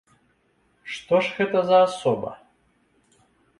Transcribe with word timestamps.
Што 0.93 1.19
ж 1.27 1.35
гэта 1.37 1.63
за 1.69 1.77
асоба? 1.89 2.35